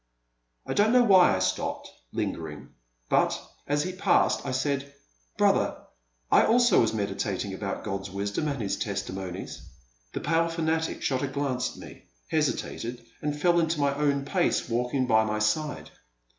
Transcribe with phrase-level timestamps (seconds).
[0.65, 2.69] I don't know why I stopped, lingering,
[3.07, 4.91] but, as he passed, I said,
[5.37, 5.77] Brother,
[6.31, 9.61] I also was meditating upon God*s wisdom and His testimonies.*'
[10.13, 14.67] The pale fanatic shot a glance at me, hesitated, and fell into my own pace,
[14.67, 15.91] walking by my side.